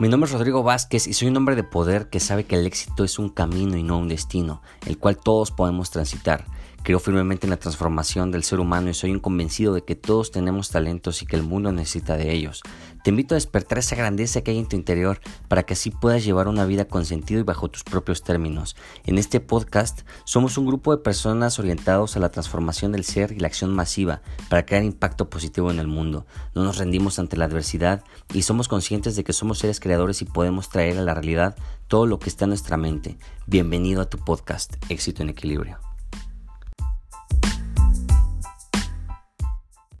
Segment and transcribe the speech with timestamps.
[0.00, 2.66] Mi nombre es Rodrigo Vázquez y soy un hombre de poder que sabe que el
[2.66, 6.46] éxito es un camino y no un destino, el cual todos podemos transitar.
[6.82, 10.30] Creo firmemente en la transformación del ser humano y soy un convencido de que todos
[10.30, 12.62] tenemos talentos y que el mundo necesita de ellos.
[13.02, 16.22] Te invito a despertar esa grandeza que hay en tu interior para que así puedas
[16.22, 18.76] llevar una vida con sentido y bajo tus propios términos.
[19.06, 23.38] En este podcast somos un grupo de personas orientados a la transformación del ser y
[23.38, 24.20] la acción masiva
[24.50, 26.26] para crear impacto positivo en el mundo.
[26.54, 30.26] No nos rendimos ante la adversidad y somos conscientes de que somos seres creadores y
[30.26, 31.56] podemos traer a la realidad
[31.88, 33.16] todo lo que está en nuestra mente.
[33.46, 35.89] Bienvenido a tu podcast, Éxito en Equilibrio.